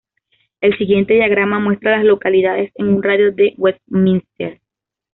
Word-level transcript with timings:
El 0.61 0.75
siguiente 0.79 1.13
diagrama 1.13 1.59
muestra 1.59 1.93
a 1.93 1.97
las 1.97 2.05
localidades 2.07 2.71
en 2.73 2.87
un 2.87 3.03
radio 3.03 3.25
de 3.31 3.43
de 3.43 3.53
Westminster. 3.59 4.59